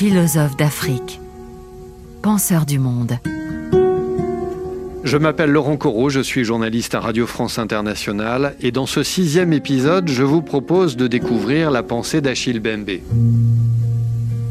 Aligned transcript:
philosophe 0.00 0.56
d'Afrique, 0.56 1.20
penseur 2.22 2.64
du 2.64 2.78
monde. 2.78 3.18
Je 5.04 5.18
m'appelle 5.18 5.50
Laurent 5.50 5.76
Corot, 5.76 6.08
je 6.08 6.20
suis 6.20 6.42
journaliste 6.42 6.94
à 6.94 7.00
Radio 7.00 7.26
France 7.26 7.58
Internationale 7.58 8.54
et 8.62 8.72
dans 8.72 8.86
ce 8.86 9.02
sixième 9.02 9.52
épisode, 9.52 10.08
je 10.08 10.22
vous 10.22 10.40
propose 10.40 10.96
de 10.96 11.06
découvrir 11.06 11.70
la 11.70 11.82
pensée 11.82 12.22
d'Achille 12.22 12.60
Bembe. 12.60 12.92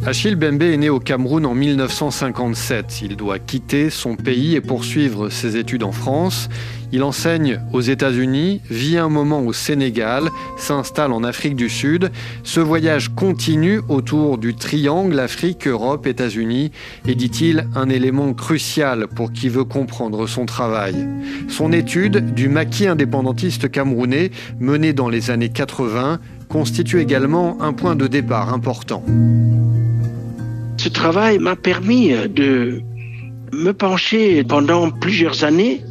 Achille 0.09 0.33
Bembe 0.33 0.63
est 0.63 0.75
né 0.75 0.89
au 0.89 0.99
Cameroun 0.99 1.45
en 1.45 1.53
1957. 1.53 3.03
Il 3.03 3.15
doit 3.15 3.37
quitter 3.37 3.91
son 3.91 4.15
pays 4.15 4.55
et 4.55 4.59
poursuivre 4.59 5.29
ses 5.29 5.55
études 5.55 5.83
en 5.83 5.91
France. 5.91 6.49
Il 6.91 7.03
enseigne 7.03 7.61
aux 7.73 7.81
États-Unis, 7.81 8.61
vit 8.71 8.97
un 8.97 9.07
moment 9.07 9.41
au 9.41 9.53
Sénégal, 9.53 10.29
s'installe 10.57 11.11
en 11.11 11.23
Afrique 11.23 11.55
du 11.55 11.69
Sud. 11.69 12.09
Ce 12.43 12.59
voyage 12.59 13.09
continue 13.09 13.81
autour 13.87 14.39
du 14.39 14.55
triangle 14.55 15.19
Afrique, 15.19 15.67
Europe, 15.67 16.07
États-Unis 16.07 16.71
et 17.07 17.13
dit-il 17.13 17.67
un 17.75 17.87
élément 17.87 18.33
crucial 18.33 19.05
pour 19.09 19.31
qui 19.31 19.47
veut 19.47 19.63
comprendre 19.63 20.25
son 20.25 20.47
travail. 20.47 20.95
Son 21.49 21.71
étude 21.71 22.33
du 22.33 22.49
maquis 22.49 22.87
indépendantiste 22.87 23.69
camerounais 23.69 24.31
menée 24.59 24.93
dans 24.93 25.07
les 25.09 25.29
années 25.29 25.49
80 25.49 26.19
constitue 26.49 26.99
également 26.99 27.61
un 27.61 27.73
point 27.73 27.95
de 27.95 28.07
départ 28.07 28.51
important. 28.51 29.03
Ce 30.79 30.87
travail 30.87 31.39
m'a 31.39 31.57
permis 31.57 32.13
de 32.29 32.81
me 33.51 33.73
pencher 33.73 34.45
pendant 34.45 34.89
plusieurs 34.91 35.43
années 35.43 35.81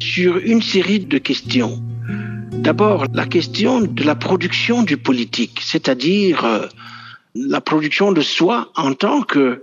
sur 0.00 0.38
une 0.38 0.60
série 0.60 0.98
de 0.98 1.18
questions. 1.18 1.80
D'abord, 2.50 3.06
la 3.14 3.26
question 3.26 3.80
de 3.82 4.02
la 4.02 4.16
production 4.16 4.82
du 4.82 4.96
politique, 4.96 5.60
c'est-à-dire 5.62 6.44
euh, 6.44 6.66
la 7.36 7.60
production 7.60 8.10
de 8.10 8.22
soi 8.22 8.72
en 8.74 8.94
tant 8.94 9.22
que, 9.22 9.62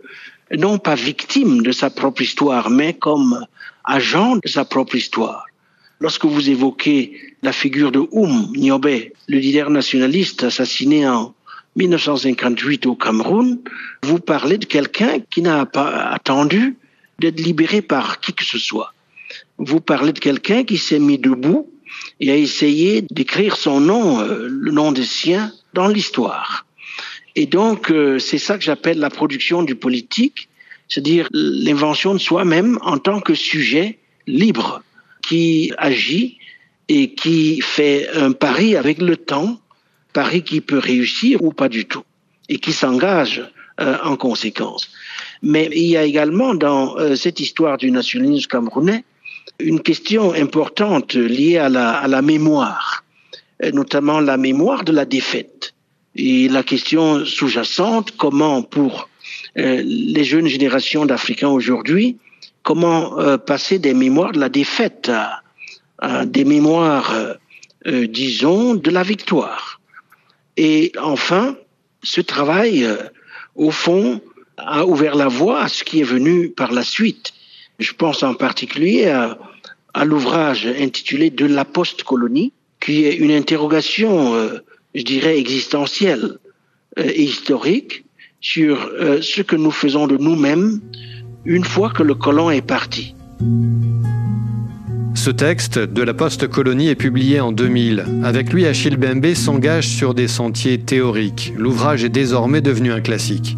non 0.57 0.77
pas 0.77 0.95
victime 0.95 1.63
de 1.63 1.73
sa 1.73 1.89
propre 1.89 2.21
histoire, 2.21 2.69
mais 2.69 2.93
comme 2.93 3.45
agent 3.83 4.37
de 4.37 4.47
sa 4.47 4.63
propre 4.63 4.95
histoire. 4.95 5.47
Lorsque 5.99 6.23
vous 6.23 6.49
évoquez 6.49 7.19
la 7.43 7.51
figure 7.51 7.91
de 7.91 8.07
Oum 8.11 8.53
Niobe, 8.55 8.87
le 9.27 9.37
leader 9.37 9.69
nationaliste 9.69 10.45
assassiné 10.45 11.09
en 11.09 11.35
1958 11.75 12.85
au 12.85 12.95
Cameroun, 12.95 13.59
vous 14.03 14.19
parlez 14.19 14.57
de 14.57 14.65
quelqu'un 14.65 15.19
qui 15.19 15.41
n'a 15.41 15.65
pas 15.65 16.07
attendu 16.09 16.75
d'être 17.19 17.39
libéré 17.39 17.81
par 17.81 18.19
qui 18.19 18.33
que 18.33 18.43
ce 18.43 18.57
soit. 18.57 18.93
Vous 19.57 19.79
parlez 19.79 20.11
de 20.11 20.19
quelqu'un 20.19 20.63
qui 20.63 20.77
s'est 20.77 20.99
mis 20.99 21.17
debout 21.17 21.71
et 22.19 22.31
a 22.31 22.35
essayé 22.35 23.03
d'écrire 23.09 23.55
son 23.55 23.79
nom, 23.79 24.19
euh, 24.19 24.47
le 24.49 24.71
nom 24.71 24.91
des 24.91 25.03
siens, 25.03 25.51
dans 25.73 25.87
l'histoire. 25.87 26.65
Et 27.35 27.45
donc, 27.45 27.91
euh, 27.91 28.19
c'est 28.19 28.37
ça 28.37 28.57
que 28.57 28.63
j'appelle 28.63 28.99
la 28.99 29.09
production 29.09 29.63
du 29.63 29.75
politique, 29.75 30.49
c'est-à-dire 30.89 31.29
l'invention 31.31 32.13
de 32.13 32.19
soi-même 32.19 32.77
en 32.81 32.97
tant 32.97 33.21
que 33.21 33.33
sujet 33.33 33.99
libre 34.27 34.83
qui 35.21 35.71
agit 35.77 36.37
et 36.89 37.13
qui 37.13 37.61
fait 37.61 38.09
un 38.09 38.33
pari 38.33 38.75
avec 38.75 39.01
le 39.01 39.15
temps 39.15 39.61
pari 40.13 40.43
qui 40.43 40.61
peut 40.61 40.79
réussir 40.79 41.43
ou 41.43 41.51
pas 41.51 41.69
du 41.69 41.85
tout, 41.85 42.03
et 42.49 42.59
qui 42.59 42.73
s'engage 42.73 43.43
euh, 43.79 43.97
en 44.03 44.17
conséquence. 44.17 44.89
Mais 45.41 45.69
il 45.71 45.87
y 45.87 45.97
a 45.97 46.03
également 46.03 46.53
dans 46.53 46.97
euh, 46.97 47.15
cette 47.15 47.39
histoire 47.39 47.77
du 47.77 47.89
nationalisme 47.89 48.47
camerounais 48.47 49.05
une 49.59 49.79
question 49.79 50.33
importante 50.33 51.15
liée 51.15 51.57
à 51.57 51.69
la, 51.69 51.91
à 51.91 52.07
la 52.07 52.21
mémoire, 52.21 53.03
euh, 53.63 53.71
notamment 53.71 54.19
la 54.19 54.35
mémoire 54.35 54.83
de 54.83 54.91
la 54.91 55.05
défaite. 55.05 55.73
Et 56.15 56.49
la 56.49 56.63
question 56.63 57.25
sous-jacente, 57.25 58.11
comment 58.17 58.61
pour 58.61 59.07
les 59.55 60.23
jeunes 60.25 60.47
générations 60.47 61.05
d'Africains 61.05 61.49
aujourd'hui, 61.49 62.17
comment 62.63 63.37
passer 63.37 63.79
des 63.79 63.93
mémoires 63.93 64.33
de 64.33 64.39
la 64.39 64.49
défaite 64.49 65.09
à 65.99 66.25
des 66.25 66.43
mémoires, 66.43 67.15
disons, 67.85 68.75
de 68.75 68.91
la 68.91 69.03
victoire. 69.03 69.70
Et 70.57 70.91
enfin, 71.01 71.55
ce 72.03 72.21
travail, 72.21 72.83
euh, 72.83 72.97
au 73.55 73.71
fond, 73.71 74.21
a 74.57 74.85
ouvert 74.85 75.15
la 75.15 75.27
voie 75.27 75.61
à 75.61 75.67
ce 75.67 75.83
qui 75.83 76.01
est 76.01 76.03
venu 76.03 76.49
par 76.49 76.71
la 76.71 76.83
suite. 76.83 77.33
Je 77.79 77.93
pense 77.93 78.23
en 78.23 78.33
particulier 78.33 79.07
à, 79.07 79.37
l'ouvrage 80.05 80.67
intitulé 80.67 81.29
De 81.29 81.45
la 81.45 81.65
post-colonie, 81.65 82.53
qui 82.79 83.05
est 83.05 83.15
une 83.15 83.31
interrogation, 83.31 84.35
euh, 84.35 84.59
je 84.95 85.03
dirais, 85.03 85.37
existentielle 85.37 86.37
euh, 86.99 87.03
et 87.03 87.23
historique 87.23 88.05
sur 88.39 88.89
ce 89.21 89.43
que 89.43 89.55
nous 89.55 89.69
faisons 89.69 90.07
de 90.07 90.17
nous-mêmes 90.17 90.81
une 91.45 91.63
fois 91.63 91.91
que 91.91 92.01
le 92.01 92.15
colon 92.15 92.49
est 92.49 92.65
parti. 92.65 93.13
Ce 95.21 95.29
texte 95.29 95.77
de 95.77 96.01
la 96.01 96.15
post-colonie 96.15 96.87
est 96.87 96.95
publié 96.95 97.39
en 97.39 97.51
2000. 97.51 98.05
Avec 98.23 98.51
lui, 98.51 98.65
Achille 98.65 98.97
Bembe 98.97 99.35
s'engage 99.35 99.87
sur 99.87 100.15
des 100.15 100.27
sentiers 100.27 100.79
théoriques. 100.79 101.53
L'ouvrage 101.55 102.03
est 102.03 102.09
désormais 102.09 102.61
devenu 102.61 102.91
un 102.91 103.01
classique. 103.01 103.55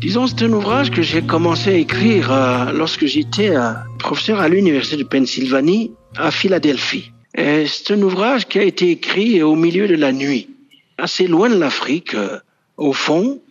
Disons, 0.00 0.26
c'est 0.26 0.46
un 0.46 0.52
ouvrage 0.54 0.90
que 0.90 1.02
j'ai 1.02 1.20
commencé 1.20 1.68
à 1.68 1.74
écrire 1.74 2.32
euh, 2.32 2.72
lorsque 2.72 3.04
j'étais 3.04 3.54
euh, 3.54 3.72
professeur 3.98 4.40
à 4.40 4.48
l'Université 4.48 4.96
de 4.96 5.02
Pennsylvanie 5.02 5.92
à 6.16 6.30
Philadelphie. 6.30 7.12
C'est 7.36 7.90
un 7.90 8.00
ouvrage 8.00 8.48
qui 8.48 8.58
a 8.58 8.62
été 8.62 8.92
écrit 8.92 9.42
au 9.42 9.56
milieu 9.56 9.86
de 9.88 9.94
la 9.94 10.10
nuit, 10.10 10.48
assez 10.96 11.26
loin 11.26 11.50
de 11.50 11.58
l'Afrique, 11.58 12.14
euh, 12.14 12.38
au 12.78 12.94
fond. 12.94 13.42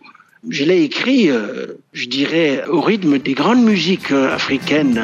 Je 0.48 0.64
l'ai 0.64 0.82
écrit, 0.82 1.30
je 1.92 2.06
dirais, 2.06 2.64
au 2.68 2.80
rythme 2.80 3.18
des 3.18 3.32
grandes 3.32 3.64
musiques 3.64 4.10
africaines 4.10 5.00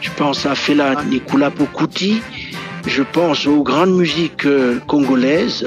je 0.00 0.10
pense 0.16 0.46
à 0.46 0.54
Fela 0.54 1.04
Nicolas 1.04 1.50
Pokuti. 1.50 2.22
Je 2.86 3.02
pense 3.02 3.46
aux 3.46 3.62
grandes 3.62 3.96
musiques 3.96 4.46
euh, 4.46 4.78
congolaises 4.86 5.66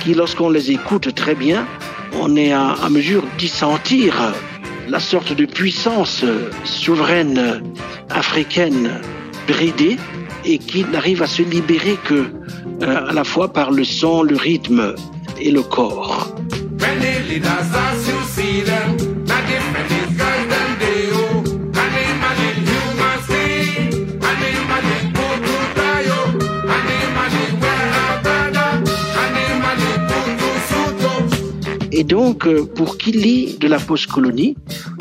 qui, 0.00 0.14
lorsqu'on 0.14 0.50
les 0.50 0.70
écoute 0.70 1.14
très 1.14 1.34
bien, 1.34 1.66
on 2.20 2.36
est 2.36 2.52
à, 2.52 2.88
mesure 2.90 3.24
d'y 3.38 3.48
sentir 3.48 4.34
la 4.88 5.00
sorte 5.00 5.32
de 5.32 5.46
puissance 5.46 6.22
euh, 6.24 6.50
souveraine 6.64 7.38
euh, 7.38 7.58
africaine 8.10 9.00
bridée 9.48 9.96
et 10.44 10.58
qui 10.58 10.84
n'arrive 10.84 11.22
à 11.22 11.26
se 11.26 11.42
libérer 11.42 11.96
que 12.04 12.26
à 12.82 13.12
la 13.12 13.22
fois 13.22 13.52
par 13.52 13.70
le 13.70 13.84
son, 13.84 14.22
le 14.22 14.36
rythme 14.36 14.94
et 15.40 15.52
le 15.52 15.62
corps. 15.62 16.34
Et 32.02 32.04
donc, 32.04 32.48
euh, 32.48 32.64
pour 32.64 32.98
qui 32.98 33.12
lit 33.12 33.58
de 33.58 33.68
la 33.68 33.78
postcolonie, 33.78 34.56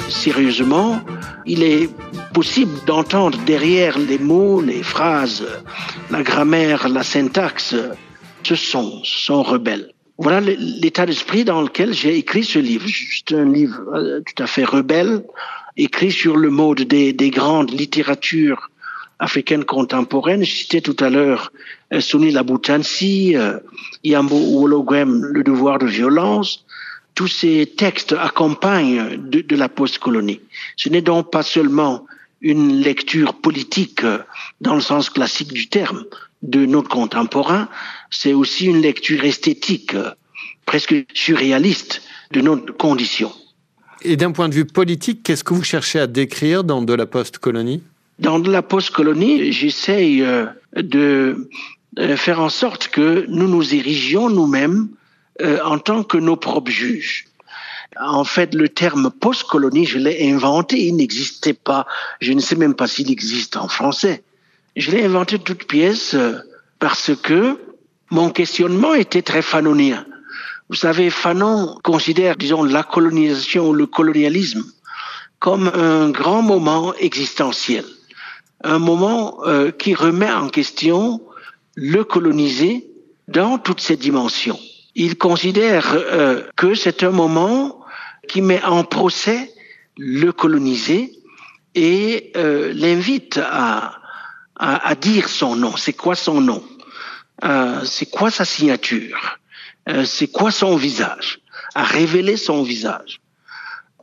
sérieusement, 0.07 1.01
il 1.47 1.63
est 1.63 1.89
possible 2.31 2.73
d'entendre 2.85 3.39
derrière 3.47 3.97
les 3.97 4.19
mots, 4.19 4.61
les 4.61 4.83
phrases, 4.83 5.43
la 6.11 6.21
grammaire, 6.21 6.87
la 6.89 7.01
syntaxe, 7.01 7.75
ce 8.43 8.53
son, 8.53 9.01
son 9.03 9.41
rebelle. 9.41 9.93
Voilà 10.19 10.41
l'état 10.41 11.07
d'esprit 11.07 11.43
dans 11.43 11.63
lequel 11.63 11.91
j'ai 11.91 12.17
écrit 12.17 12.43
ce 12.43 12.59
livre. 12.59 12.85
C'est 12.87 13.35
un 13.35 13.51
livre 13.51 13.81
euh, 13.95 14.21
tout 14.21 14.43
à 14.43 14.45
fait 14.45 14.63
rebelle, 14.63 15.23
écrit 15.77 16.11
sur 16.11 16.37
le 16.37 16.51
mode 16.51 16.81
des, 16.81 17.13
des 17.13 17.31
grandes 17.31 17.71
littératures 17.71 18.69
africaines 19.17 19.65
contemporaines. 19.65 20.43
Je 20.43 20.53
citais 20.53 20.81
tout 20.81 20.97
à 20.99 21.09
l'heure 21.09 21.51
euh, 21.93 21.99
Suni 21.99 22.29
Laboutansi, 22.29 23.35
Yambo 24.03 24.37
Wologwem, 24.37 25.23
Le 25.23 25.43
devoir 25.43 25.79
de 25.79 25.87
violence, 25.87 26.63
tous 27.15 27.27
ces 27.27 27.65
textes 27.65 28.13
accompagnent 28.13 29.17
de, 29.17 29.55
la 29.55 29.69
postcolonie. 29.69 30.39
Ce 30.77 30.89
n'est 30.89 31.01
donc 31.01 31.31
pas 31.31 31.43
seulement 31.43 32.05
une 32.41 32.81
lecture 32.81 33.35
politique 33.35 34.03
euh, 34.03 34.19
dans 34.61 34.75
le 34.75 34.81
sens 34.81 35.09
classique 35.09 35.53
du 35.53 35.67
terme 35.67 36.05
de 36.41 36.65
notre 36.65 36.89
contemporain, 36.89 37.69
c'est 38.09 38.33
aussi 38.33 38.65
une 38.65 38.81
lecture 38.81 39.23
esthétique, 39.23 39.93
euh, 39.93 40.09
presque 40.65 40.95
surréaliste 41.13 42.01
de 42.31 42.41
notre 42.41 42.75
condition. 42.75 43.31
Et 44.01 44.17
d'un 44.17 44.31
point 44.31 44.49
de 44.49 44.55
vue 44.55 44.65
politique, 44.65 45.21
qu'est-ce 45.21 45.43
que 45.43 45.53
vous 45.53 45.63
cherchez 45.63 45.99
à 45.99 46.07
décrire 46.07 46.63
dans 46.63 46.81
de 46.81 46.93
la 46.95 47.05
postcolonie? 47.05 47.83
Dans 48.17 48.39
de 48.39 48.51
la 48.51 48.63
postcolonie, 48.63 49.51
j'essaye 49.51 50.23
euh, 50.23 50.47
de 50.75 51.47
faire 52.15 52.39
en 52.39 52.49
sorte 52.49 52.87
que 52.87 53.25
nous 53.27 53.47
nous 53.47 53.75
érigions 53.75 54.29
nous-mêmes 54.29 54.87
euh, 55.39 55.59
en 55.63 55.79
tant 55.79 56.03
que 56.03 56.17
nos 56.17 56.35
propres 56.35 56.71
juges. 56.71 57.25
En 57.99 58.23
fait, 58.23 58.53
le 58.53 58.69
terme 58.69 59.11
post-colonie, 59.11 59.85
je 59.85 59.97
l'ai 59.97 60.31
inventé, 60.31 60.87
il 60.87 60.95
n'existait 60.95 61.53
pas. 61.53 61.85
Je 62.19 62.33
ne 62.33 62.39
sais 62.39 62.55
même 62.55 62.73
pas 62.73 62.87
s'il 62.87 63.11
existe 63.11 63.57
en 63.57 63.67
français. 63.67 64.23
Je 64.75 64.91
l'ai 64.91 65.03
inventé 65.03 65.39
toute 65.39 65.65
pièce 65.65 66.13
euh, 66.13 66.37
parce 66.79 67.11
que 67.15 67.59
mon 68.09 68.29
questionnement 68.29 68.93
était 68.93 69.21
très 69.21 69.41
fanonien. 69.41 70.05
Vous 70.69 70.75
savez, 70.75 71.09
Fanon 71.09 71.77
considère, 71.83 72.37
disons, 72.37 72.63
la 72.63 72.83
colonisation 72.83 73.69
ou 73.69 73.73
le 73.73 73.87
colonialisme 73.87 74.63
comme 75.39 75.67
un 75.73 76.11
grand 76.11 76.41
moment 76.43 76.93
existentiel, 76.93 77.83
un 78.63 78.79
moment 78.79 79.39
euh, 79.45 79.71
qui 79.71 79.95
remet 79.95 80.31
en 80.31 80.47
question 80.47 81.21
le 81.75 82.03
colonisé 82.03 82.87
dans 83.27 83.57
toutes 83.57 83.81
ses 83.81 83.97
dimensions. 83.97 84.59
Il 84.95 85.17
considère 85.17 85.93
euh, 85.93 86.43
que 86.55 86.75
c'est 86.75 87.03
un 87.03 87.11
moment 87.11 87.85
qui 88.27 88.41
met 88.41 88.63
en 88.63 88.83
procès 88.83 89.51
le 89.97 90.31
colonisé 90.31 91.13
et 91.75 92.31
euh, 92.35 92.73
l'invite 92.73 93.39
à, 93.41 93.99
à, 94.55 94.95
dire 94.95 95.29
son 95.29 95.55
nom. 95.55 95.75
C'est 95.77 95.93
quoi 95.93 96.15
son 96.15 96.41
nom? 96.41 96.63
Euh, 97.43 97.83
C'est 97.85 98.09
quoi 98.09 98.31
sa 98.31 98.45
signature? 98.45 99.37
C'est 100.05 100.27
quoi 100.27 100.51
son 100.51 100.75
visage? 100.75 101.39
À 101.73 101.83
révéler 101.83 102.37
son 102.37 102.61
visage 102.61 103.19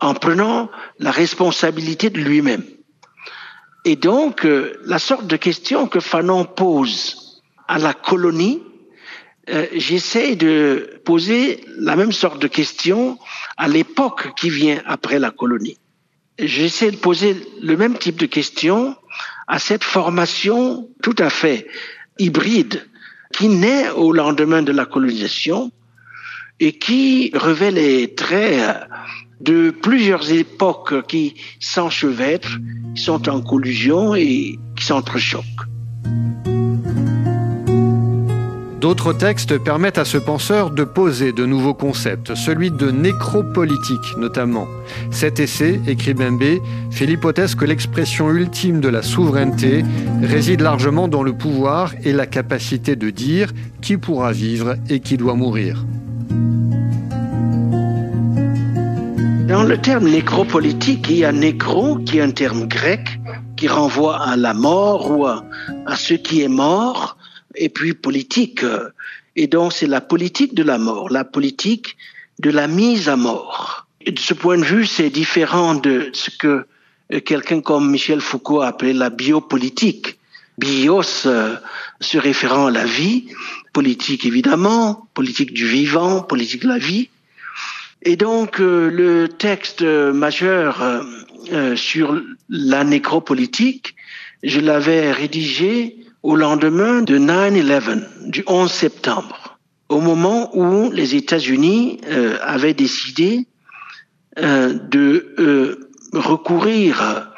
en 0.01 0.15
prenant 0.15 0.71
la 0.99 1.13
responsabilité 1.13 2.11
de 2.11 2.19
lui-même. 2.19 2.65
Et 3.85 3.95
donc, 3.95 4.47
la 4.85 4.99
sorte 4.99 5.27
de 5.27 5.37
question 5.37 5.87
que 5.87 6.01
Fanon 6.01 6.45
pose 6.45 7.41
à 7.69 7.79
la 7.79 7.95
colonie, 7.95 8.63
euh, 9.51 9.67
j'essaie 9.73 10.37
de 10.37 11.01
poser 11.05 11.65
la 11.79 11.97
même 11.97 12.13
sorte 12.13 12.41
de 12.41 12.49
question 12.49 13.19
à 13.57 13.69
l'époque 13.69 14.33
qui 14.37 14.51
vient 14.51 14.81
après 14.87 15.19
la 15.19 15.31
colonie 15.31 15.79
j'essaie 16.39 16.91
de 16.91 16.97
poser 16.97 17.37
le 17.63 17.77
même 17.77 17.99
type 17.99 18.17
de 18.17 18.27
question 18.27 18.97
à 19.47 19.59
cette 19.59 19.85
formation 19.85 20.89
tout 21.03 21.17
à 21.19 21.31
fait 21.31 21.67
hybride 22.19 22.87
qui 23.33 23.49
naît 23.49 23.91
au 23.91 24.13
lendemain 24.13 24.63
de 24.63 24.73
la 24.73 24.87
colonisation 24.87 25.71
et 26.61 26.73
qui 26.73 27.31
revêt 27.35 27.71
les 27.71 28.15
traits 28.15 28.89
de 29.41 29.71
plusieurs 29.71 30.33
époques 30.33 31.07
qui 31.07 31.35
s'enchevêtrent, 31.61 32.59
qui 32.95 33.03
sont 33.03 33.29
en 33.29 33.41
collusion 33.41 34.15
et 34.15 34.59
qui 34.77 34.85
s'entrechoquent. 34.85 35.45
D'autres 38.81 39.13
textes 39.13 39.59
permettent 39.59 39.99
à 39.99 40.05
ce 40.05 40.19
penseur 40.19 40.71
de 40.71 40.85
poser 40.85 41.33
de 41.33 41.45
nouveaux 41.45 41.75
concepts, 41.75 42.37
celui 42.37 42.71
de 42.71 42.93
nécropolitique 42.93 44.17
notamment. 44.17 44.69
Cet 45.11 45.41
essai, 45.41 45.81
écrit 45.89 46.15
Bembe, 46.15 46.61
fait 46.93 47.07
l'hypothèse 47.07 47.57
que 47.57 47.65
l'expression 47.65 48.31
ultime 48.31 48.81
de 48.81 48.89
la 48.89 49.03
souveraineté 49.03 49.85
réside 50.23 50.61
largement 50.61 51.09
dans 51.09 51.25
le 51.25 51.33
pouvoir 51.33 51.93
et 52.05 52.13
la 52.13 52.27
capacité 52.27 52.95
de 52.95 53.11
dire 53.11 53.51
qui 53.83 53.97
pourra 53.97 54.31
vivre 54.31 54.77
et 54.89 55.01
qui 55.01 55.17
doit 55.17 55.35
mourir. 55.35 55.85
Dans 59.49 59.65
le 59.65 59.77
terme 59.79 60.09
nécropolitique, 60.09 61.07
il 61.11 61.17
y 61.17 61.25
a 61.25 61.33
nécro, 61.33 61.97
qui 61.97 62.19
est 62.19 62.23
un 62.23 62.31
terme 62.31 62.69
grec, 62.69 63.19
qui 63.57 63.67
renvoie 63.67 64.23
à 64.23 64.37
la 64.37 64.55
mort 64.55 65.11
ou 65.11 65.27
à, 65.27 65.43
à 65.87 65.97
ce 65.97 66.15
qui 66.15 66.43
est 66.43 66.49
mort, 66.49 67.18
et 67.59 67.69
puis 67.69 67.95
politique. 67.95 68.65
Et 69.37 69.47
donc 69.47 69.73
c'est 69.73 69.87
la 69.87 70.01
politique 70.01 70.55
de 70.55 70.63
la 70.63 70.79
mort, 70.79 71.11
la 71.11 71.25
politique 71.25 71.97
de 72.39 72.51
la 72.51 72.67
mise 72.67 73.09
à 73.09 73.17
mort. 73.17 73.87
De 74.07 74.19
ce 74.19 74.35
point 74.35 74.59
de 74.59 74.65
vue, 74.65 74.87
c'est 74.87 75.11
différent 75.11 75.75
de 75.75 76.11
ce 76.13 76.31
que 76.31 76.67
quelqu'un 77.25 77.61
comme 77.61 77.91
Michel 77.91 78.21
Foucault 78.21 78.61
a 78.61 78.69
appelé 78.69 78.93
la 78.93 79.11
biopolitique. 79.11 80.19
Bios 80.59 81.27
euh, 81.27 81.57
se 82.01 82.19
référant 82.19 82.67
à 82.67 82.71
la 82.71 82.85
vie, 82.85 83.27
politique 83.73 84.25
évidemment, 84.25 85.09
politique 85.15 85.53
du 85.53 85.67
vivant, 85.67 86.21
politique 86.21 86.63
de 86.63 86.69
la 86.69 86.79
vie. 86.79 87.09
Et 88.03 88.17
donc 88.17 88.61
euh, 88.61 88.91
le 88.91 89.29
texte 89.29 89.83
majeur 89.83 90.83
euh, 91.53 91.77
sur 91.77 92.21
la 92.49 92.85
nécropolitique, 92.85 93.95
je 94.43 94.61
l'avais 94.61 95.13
rédigé 95.13 95.97
au 96.23 96.37
lendemain 96.37 97.03
de 97.03 97.19
9-11, 97.19 98.31
du 98.31 98.45
11 98.47 98.71
septembre, 98.71 99.59
au 99.89 100.01
moment 100.01 100.51
où 100.57 100.91
les 100.91 101.15
États-Unis 101.15 102.01
euh, 102.07 102.39
avaient 102.43 102.75
décidé 102.75 103.47
euh, 104.39 104.75
de 104.75 105.35
euh, 105.39 105.91
recourir 106.13 107.31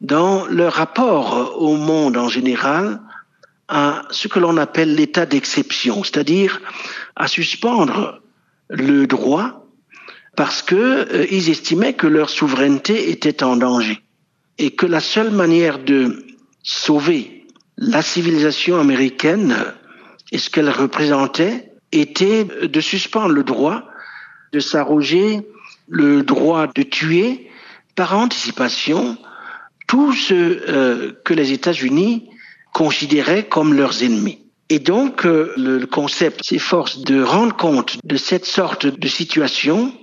dans 0.00 0.46
leur 0.46 0.74
rapport 0.74 1.60
au 1.60 1.76
monde 1.76 2.16
en 2.16 2.28
général 2.28 3.00
à 3.68 4.02
ce 4.10 4.28
que 4.28 4.38
l'on 4.38 4.56
appelle 4.56 4.94
l'état 4.94 5.26
d'exception, 5.26 6.02
c'est-à-dire 6.04 6.60
à 7.16 7.28
suspendre 7.28 8.20
le 8.70 9.06
droit 9.06 9.66
parce 10.36 10.62
que 10.62 11.26
ils 11.30 11.50
estimaient 11.50 11.94
que 11.94 12.06
leur 12.06 12.30
souveraineté 12.30 13.10
était 13.10 13.42
en 13.42 13.56
danger 13.56 14.00
et 14.56 14.70
que 14.70 14.86
la 14.86 15.00
seule 15.00 15.30
manière 15.30 15.80
de 15.80 16.24
sauver 16.62 17.37
la 17.78 18.02
civilisation 18.02 18.78
américaine 18.78 19.56
et 20.32 20.38
ce 20.38 20.50
qu'elle 20.50 20.68
représentait 20.68 21.72
était 21.92 22.44
de 22.44 22.80
suspendre 22.80 23.32
le 23.32 23.44
droit, 23.44 23.84
de 24.52 24.60
s'arroger 24.60 25.46
le 25.88 26.22
droit 26.22 26.66
de 26.66 26.82
tuer 26.82 27.48
par 27.94 28.16
anticipation 28.18 29.16
tous 29.86 30.12
ceux 30.12 30.62
euh, 30.68 31.12
que 31.24 31.32
les 31.32 31.52
États-Unis 31.52 32.28
considéraient 32.74 33.46
comme 33.46 33.72
leurs 33.72 34.02
ennemis. 34.02 34.40
Et 34.68 34.80
donc, 34.80 35.24
euh, 35.24 35.52
le 35.56 35.86
concept 35.86 36.44
s'efforce 36.44 36.98
de 36.98 37.22
rendre 37.22 37.56
compte 37.56 37.96
de 38.04 38.16
cette 38.16 38.44
sorte 38.44 38.86
de 38.86 39.08
situation 39.08 39.94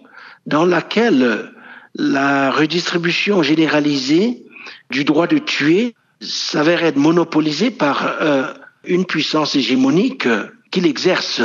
dans 0.48 0.66
laquelle 0.66 1.52
la 1.94 2.52
redistribution 2.52 3.44
généralisée 3.44 4.44
du 4.90 5.04
droit 5.04 5.28
de 5.28 5.38
tuer 5.38 5.96
s'avère 6.26 6.84
être 6.84 6.98
monopolisé 6.98 7.72
par 7.72 8.18
euh, 8.22 8.54
une 8.86 9.06
puissance 9.06 9.56
hégémonique 9.56 10.26
euh, 10.26 10.48
qu'il 10.72 10.86
exerce 10.86 11.42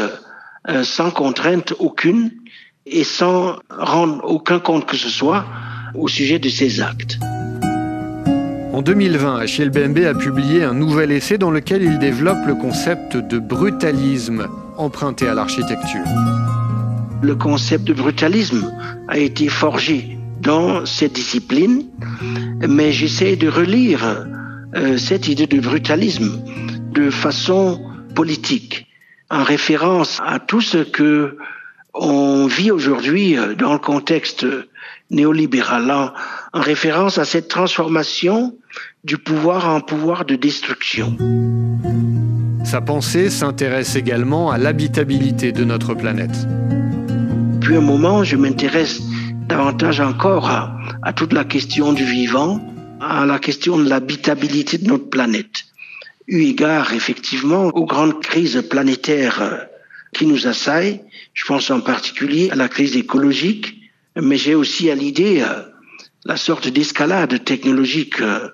euh, 0.68 0.82
sans 0.82 1.10
contrainte 1.10 1.74
aucune 1.78 2.30
et 2.86 3.04
sans 3.04 3.56
rendre 3.70 4.24
aucun 4.24 4.58
compte 4.58 4.86
que 4.86 4.96
ce 4.96 5.08
soit 5.08 5.44
au 5.94 6.08
sujet 6.08 6.38
de 6.38 6.48
ses 6.48 6.80
actes. 6.80 7.18
En 8.72 8.82
2020, 8.82 9.36
Achille 9.38 9.70
Bembe 9.70 9.98
a 9.98 10.14
publié 10.14 10.62
un 10.62 10.74
nouvel 10.74 11.10
essai 11.12 11.38
dans 11.38 11.50
lequel 11.50 11.82
il 11.82 11.98
développe 11.98 12.46
le 12.46 12.54
concept 12.54 13.16
de 13.16 13.38
brutalisme 13.38 14.46
emprunté 14.76 15.26
à 15.26 15.34
l'architecture. 15.34 16.04
Le 17.22 17.34
concept 17.34 17.84
de 17.84 17.92
brutalisme 17.92 18.72
a 19.08 19.18
été 19.18 19.48
forgé 19.48 20.16
dans 20.40 20.86
cette 20.86 21.12
discipline, 21.12 21.84
mais 22.66 22.92
j'essaie 22.92 23.36
de 23.36 23.48
relire 23.48 24.26
euh, 24.74 24.98
cette 24.98 25.28
idée 25.28 25.46
de 25.46 25.60
brutalisme 25.60 26.42
de 26.92 27.10
façon 27.10 27.80
politique, 28.14 28.86
en 29.30 29.42
référence 29.42 30.20
à 30.24 30.38
tout 30.38 30.60
ce 30.60 30.78
que 30.78 31.36
on 31.92 32.46
vit 32.46 32.70
aujourd'hui 32.70 33.36
euh, 33.36 33.54
dans 33.54 33.72
le 33.72 33.78
contexte 33.78 34.46
néolibéral, 35.10 35.90
en, 35.90 36.12
en 36.52 36.60
référence 36.60 37.18
à 37.18 37.24
cette 37.24 37.48
transformation 37.48 38.54
du 39.02 39.18
pouvoir 39.18 39.68
en 39.68 39.80
pouvoir 39.80 40.24
de 40.24 40.36
destruction. 40.36 41.16
Sa 42.64 42.80
pensée 42.80 43.30
s'intéresse 43.30 43.96
également 43.96 44.50
à 44.50 44.58
l'habitabilité 44.58 45.50
de 45.50 45.64
notre 45.64 45.94
planète. 45.94 46.46
Puis 47.60 47.76
un 47.76 47.80
moment, 47.80 48.22
je 48.22 48.36
m'intéresse 48.36 49.00
davantage 49.48 50.00
encore 50.00 50.48
à, 50.48 50.76
à 51.02 51.12
toute 51.12 51.32
la 51.32 51.44
question 51.44 51.92
du 51.92 52.04
vivant, 52.04 52.60
à 53.00 53.24
la 53.24 53.38
question 53.38 53.78
de 53.78 53.88
l'habitabilité 53.88 54.78
de 54.78 54.86
notre 54.86 55.08
planète, 55.08 55.64
eu 56.26 56.42
égard 56.42 56.92
effectivement 56.92 57.66
aux 57.66 57.86
grandes 57.86 58.20
crises 58.22 58.62
planétaires 58.68 59.42
euh, 59.42 59.56
qui 60.12 60.26
nous 60.26 60.46
assaillent. 60.46 61.00
Je 61.32 61.46
pense 61.46 61.70
en 61.70 61.80
particulier 61.80 62.50
à 62.50 62.56
la 62.56 62.68
crise 62.68 62.96
écologique, 62.96 63.80
mais 64.16 64.36
j'ai 64.36 64.54
aussi 64.54 64.90
à 64.90 64.94
l'idée 64.94 65.42
euh, 65.42 65.62
la 66.24 66.36
sorte 66.36 66.68
d'escalade 66.68 67.42
technologique 67.44 68.20
euh, 68.20 68.48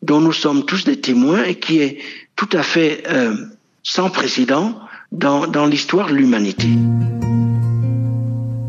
dont 0.00 0.20
nous 0.20 0.32
sommes 0.32 0.64
tous 0.64 0.84
des 0.84 1.00
témoins 1.00 1.44
et 1.44 1.56
qui 1.56 1.78
est 1.80 1.98
tout 2.34 2.48
à 2.52 2.64
fait 2.64 3.04
sans 3.84 4.10
précédent 4.10 4.80
dans, 5.12 5.46
dans 5.46 5.66
l'histoire 5.66 6.08
de 6.08 6.14
l'humanité. 6.14 6.66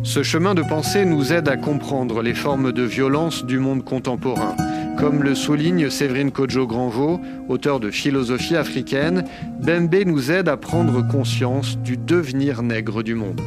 Ce 0.03 0.22
chemin 0.22 0.53
de 0.53 0.62
pensée 0.62 1.06
nous 1.06 1.34
aide 1.34 1.48
à 1.48 1.58
comprendre 1.58 2.22
les 2.22 2.36
formes 2.36 2.72
de 2.72 2.84
violence 2.84 3.46
du 3.46 3.58
monde 3.58 3.84
contemporain. 3.84 4.56
Comme 4.97 5.23
le 5.23 5.35
souligne 5.35 5.89
Séverine 5.89 6.31
Kodjo 6.31 6.67
Granvaux, 6.67 7.19
auteur 7.50 7.79
de 7.79 7.89
Philosophie 7.89 8.55
africaine, 8.55 9.25
Bembe 9.59 9.95
nous 10.05 10.31
aide 10.31 10.47
à 10.47 10.57
prendre 10.57 11.05
conscience 11.07 11.77
du 11.77 11.97
devenir 11.97 12.63
nègre 12.63 13.03
du 13.03 13.15
monde. 13.15 13.41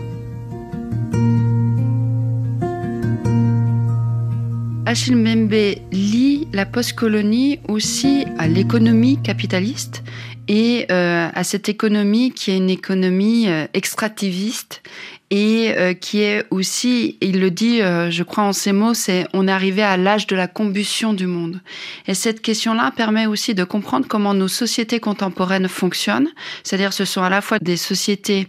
Achille 4.87 5.17
Mbembe 5.17 5.75
lie 5.93 6.47
la 6.53 6.65
postcolonie 6.65 7.59
aussi 7.69 8.25
à 8.39 8.47
l'économie 8.47 9.21
capitaliste 9.23 10.05
et 10.49 10.87
euh, 10.91 11.29
à 11.35 11.45
cette 11.45 11.69
économie 11.69 12.31
qui 12.31 12.53
est 12.53 12.57
une 12.57 12.71
économie 12.71 13.49
euh, 13.49 13.67
extractiviste 13.75 14.83
et 15.31 15.75
euh, 15.77 15.93
qui 15.93 16.21
est 16.23 16.47
aussi, 16.51 17.19
il 17.21 17.41
le 17.41 17.51
dit, 17.51 17.83
euh, 17.83 18.11
je 18.11 18.23
crois 18.23 18.45
en 18.45 18.53
ces 18.53 18.73
mots, 18.73 18.95
c'est 18.95 19.27
on 19.33 19.49
est 19.49 19.53
arrivé 19.53 19.83
à 19.83 19.97
l'âge 19.97 20.27
de 20.27 20.37
la 20.37 20.47
combustion 20.47 21.15
du 21.15 21.27
monde. 21.27 21.61
Et 22.07 22.15
cette 22.15 22.41
question-là 22.41 22.93
permet 22.97 23.27
aussi 23.27 23.55
de 23.55 23.65
comprendre 23.65 24.07
comment 24.09 24.35
nos 24.35 24.49
sociétés 24.49 25.01
contemporaines 25.01 25.69
fonctionnent. 25.69 26.29
C'est-à-dire, 26.63 26.93
ce 26.93 27.05
sont 27.05 27.23
à 27.23 27.31
la 27.31 27.41
fois 27.41 27.59
des 27.59 27.77
sociétés 27.77 28.49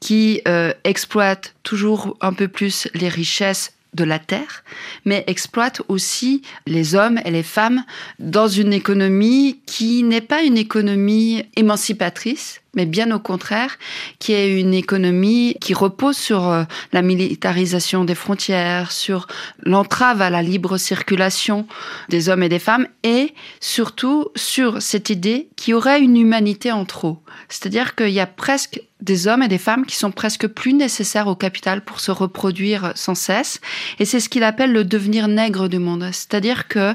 qui 0.00 0.40
euh, 0.48 0.72
exploitent 0.82 1.54
toujours 1.62 2.16
un 2.20 2.32
peu 2.32 2.48
plus 2.48 2.88
les 2.94 3.08
richesses 3.08 3.72
de 3.94 4.04
la 4.04 4.18
terre, 4.18 4.62
mais 5.04 5.24
exploitent 5.26 5.82
aussi 5.88 6.42
les 6.66 6.94
hommes 6.94 7.20
et 7.24 7.30
les 7.30 7.42
femmes 7.42 7.84
dans 8.18 8.48
une 8.48 8.72
économie 8.72 9.60
qui 9.66 10.02
n'est 10.02 10.20
pas 10.20 10.42
une 10.42 10.56
économie 10.56 11.42
émancipatrice, 11.56 12.60
mais 12.74 12.86
bien 12.86 13.10
au 13.10 13.18
contraire, 13.18 13.78
qui 14.20 14.32
est 14.32 14.60
une 14.60 14.74
économie 14.74 15.56
qui 15.60 15.74
repose 15.74 16.16
sur 16.16 16.48
euh, 16.48 16.62
la 16.92 17.02
militarisation 17.02 18.04
des 18.04 18.14
frontières, 18.14 18.92
sur 18.92 19.26
l'entrave 19.64 20.22
à 20.22 20.30
la 20.30 20.42
libre 20.42 20.76
circulation 20.78 21.66
des 22.08 22.28
hommes 22.28 22.44
et 22.44 22.48
des 22.48 22.60
femmes, 22.60 22.86
et 23.02 23.34
surtout 23.58 24.28
sur 24.36 24.80
cette 24.80 25.10
idée 25.10 25.48
qu'il 25.56 25.72
y 25.72 25.74
aurait 25.74 26.00
une 26.00 26.16
humanité 26.16 26.70
en 26.70 26.84
trop. 26.84 27.18
C'est-à-dire 27.48 27.96
qu'il 27.96 28.10
y 28.10 28.20
a 28.20 28.26
presque 28.26 28.80
des 29.02 29.26
hommes 29.26 29.42
et 29.42 29.48
des 29.48 29.58
femmes 29.58 29.86
qui 29.86 29.96
sont 29.96 30.10
presque 30.10 30.46
plus 30.46 30.72
nécessaires 30.72 31.28
au 31.28 31.34
capital 31.34 31.82
pour 31.82 32.00
se 32.00 32.10
reproduire 32.10 32.92
sans 32.94 33.14
cesse. 33.14 33.60
Et 33.98 34.04
c'est 34.04 34.20
ce 34.20 34.28
qu'il 34.28 34.44
appelle 34.44 34.72
le 34.72 34.84
devenir 34.84 35.28
nègre 35.28 35.68
du 35.68 35.78
monde. 35.78 36.08
C'est-à-dire 36.12 36.68
que 36.68 36.94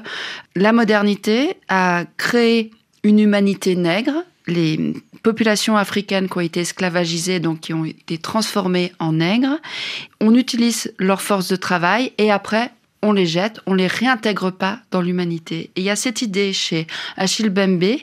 la 0.55 0.73
modernité 0.73 1.57
a 1.67 2.05
créé 2.17 2.71
une 3.03 3.19
humanité 3.19 3.75
nègre, 3.75 4.23
les 4.47 4.93
populations 5.23 5.75
africaines 5.75 6.29
qui 6.29 6.37
ont 6.37 6.41
été 6.41 6.59
esclavagisées, 6.61 7.39
donc 7.39 7.61
qui 7.61 7.73
ont 7.73 7.85
été 7.85 8.17
transformées 8.17 8.91
en 8.99 9.13
nègres. 9.13 9.59
On 10.21 10.35
utilise 10.35 10.93
leur 10.99 11.21
force 11.21 11.47
de 11.47 11.55
travail 11.55 12.11
et 12.17 12.31
après, 12.31 12.71
on 13.05 13.13
les 13.13 13.27
jette, 13.27 13.59
on 13.67 13.75
les 13.75 13.87
réintègre 13.87 14.51
pas 14.51 14.79
dans 14.91 15.01
l'humanité. 15.01 15.69
Et 15.75 15.81
il 15.81 15.83
y 15.83 15.89
a 15.89 15.95
cette 15.95 16.21
idée 16.21 16.53
chez 16.53 16.87
Achille 17.17 17.49
Bembe 17.49 17.97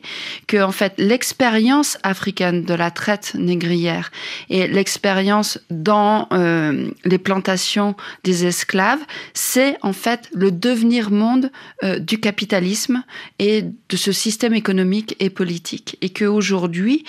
que 0.46 0.62
en 0.62 0.70
fait 0.70 0.94
l'expérience 0.96 1.98
africaine 2.04 2.62
de 2.62 2.74
la 2.74 2.90
traite 2.90 3.34
négrière 3.34 4.12
et 4.48 4.68
l'expérience 4.68 5.58
dans 5.70 6.28
euh, 6.32 6.90
les 7.04 7.18
plantations 7.18 7.96
des 8.22 8.46
esclaves, 8.46 9.00
c'est 9.34 9.76
en 9.82 9.92
fait 9.92 10.30
le 10.32 10.52
devenir 10.52 11.10
monde 11.10 11.50
euh, 11.82 11.98
du 11.98 12.20
capitalisme 12.20 13.02
et 13.40 13.62
de 13.62 13.96
ce 13.96 14.12
système 14.12 14.54
économique 14.54 15.16
et 15.18 15.30
politique. 15.30 15.98
Et 16.00 16.10
qu'aujourd'hui, 16.10 17.04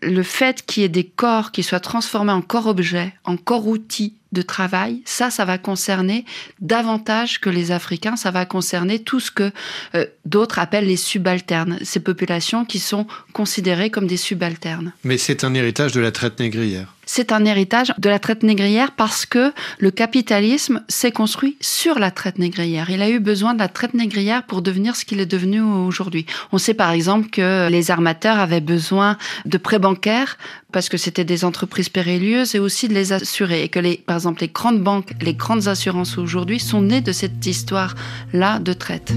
le 0.00 0.22
fait 0.22 0.64
qu'il 0.64 0.82
y 0.82 0.86
ait 0.86 0.90
des 0.90 1.04
corps 1.04 1.52
qui 1.52 1.62
soient 1.62 1.80
transformés 1.80 2.32
en 2.32 2.42
corps-objets, 2.42 3.14
en 3.24 3.36
corps-outils 3.36 4.14
de 4.34 4.42
travail, 4.42 5.00
ça, 5.06 5.30
ça 5.30 5.46
va 5.46 5.56
concerner 5.56 6.26
davantage 6.60 7.40
que 7.40 7.48
les 7.48 7.72
Africains, 7.72 8.16
ça 8.16 8.30
va 8.30 8.44
concerner 8.44 8.98
tout 8.98 9.20
ce 9.20 9.30
que 9.30 9.50
euh, 9.94 10.04
d'autres 10.26 10.58
appellent 10.58 10.86
les 10.86 10.98
subalternes, 10.98 11.78
ces 11.82 12.00
populations 12.00 12.66
qui 12.66 12.78
sont 12.78 13.06
considérées 13.32 13.88
comme 13.88 14.06
des 14.06 14.18
subalternes. 14.18 14.92
Mais 15.04 15.16
c'est 15.16 15.44
un 15.44 15.54
héritage 15.54 15.92
de 15.92 16.00
la 16.00 16.12
traite 16.12 16.38
négrière. 16.38 16.93
C'est 17.06 17.32
un 17.32 17.44
héritage 17.44 17.92
de 17.98 18.08
la 18.08 18.18
traite 18.18 18.42
négrière 18.42 18.92
parce 18.92 19.26
que 19.26 19.52
le 19.78 19.90
capitalisme 19.90 20.82
s'est 20.88 21.12
construit 21.12 21.56
sur 21.60 21.98
la 21.98 22.10
traite 22.10 22.38
négrière. 22.38 22.90
Il 22.90 23.02
a 23.02 23.10
eu 23.10 23.20
besoin 23.20 23.54
de 23.54 23.58
la 23.58 23.68
traite 23.68 23.94
négrière 23.94 24.44
pour 24.44 24.62
devenir 24.62 24.96
ce 24.96 25.04
qu'il 25.04 25.20
est 25.20 25.26
devenu 25.26 25.60
aujourd'hui. 25.60 26.26
On 26.52 26.58
sait 26.58 26.74
par 26.74 26.90
exemple 26.90 27.30
que 27.30 27.68
les 27.68 27.90
armateurs 27.90 28.38
avaient 28.38 28.60
besoin 28.60 29.16
de 29.44 29.58
prêts 29.58 29.78
bancaires 29.78 30.38
parce 30.72 30.88
que 30.88 30.96
c'était 30.96 31.24
des 31.24 31.44
entreprises 31.44 31.88
périlleuses 31.88 32.54
et 32.54 32.58
aussi 32.58 32.88
de 32.88 32.94
les 32.94 33.12
assurer 33.12 33.62
et 33.62 33.68
que 33.68 33.78
les, 33.78 33.96
par 33.96 34.16
exemple 34.16 34.40
les 34.40 34.48
grandes 34.48 34.82
banques, 34.82 35.12
les 35.20 35.34
grandes 35.34 35.68
assurances 35.68 36.18
aujourd'hui 36.18 36.58
sont 36.58 36.82
nées 36.82 37.00
de 37.00 37.12
cette 37.12 37.44
histoire-là 37.46 38.58
de 38.58 38.72
traite. 38.72 39.12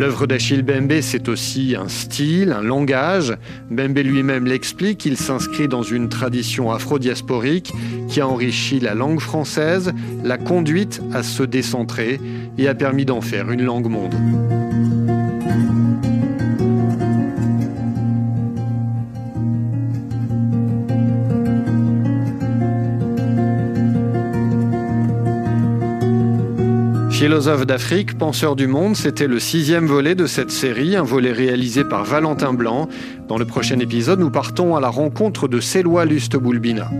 L'œuvre 0.00 0.26
d'Achille 0.26 0.62
Bembe, 0.62 1.02
c'est 1.02 1.28
aussi 1.28 1.76
un 1.78 1.88
style, 1.88 2.52
un 2.52 2.62
langage. 2.62 3.36
Bembe 3.70 3.98
lui-même 3.98 4.46
l'explique, 4.46 5.04
il 5.04 5.18
s'inscrit 5.18 5.68
dans 5.68 5.82
une 5.82 6.08
tradition 6.08 6.72
afro-diasporique 6.72 7.70
qui 8.08 8.22
a 8.22 8.26
enrichi 8.26 8.80
la 8.80 8.94
langue 8.94 9.20
française, 9.20 9.92
l'a 10.24 10.38
conduite 10.38 11.02
à 11.12 11.22
se 11.22 11.42
décentrer 11.42 12.18
et 12.56 12.66
a 12.66 12.74
permis 12.74 13.04
d'en 13.04 13.20
faire 13.20 13.50
une 13.50 13.62
langue 13.62 13.90
monde. 13.90 14.14
Philosophe 27.20 27.66
d'Afrique, 27.66 28.16
penseur 28.16 28.56
du 28.56 28.66
monde, 28.66 28.96
c'était 28.96 29.26
le 29.26 29.38
sixième 29.38 29.84
volet 29.84 30.14
de 30.14 30.24
cette 30.24 30.50
série, 30.50 30.96
un 30.96 31.02
volet 31.02 31.32
réalisé 31.32 31.84
par 31.84 32.02
Valentin 32.02 32.54
Blanc. 32.54 32.88
Dans 33.28 33.36
le 33.36 33.44
prochain 33.44 33.78
épisode, 33.78 34.20
nous 34.20 34.30
partons 34.30 34.74
à 34.74 34.80
la 34.80 34.88
rencontre 34.88 35.46
de 35.46 35.60
Selwa 35.60 36.06
Luste-Boulbina. 36.06 36.90